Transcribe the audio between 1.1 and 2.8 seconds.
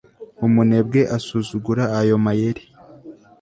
asuzugura ayo mayeri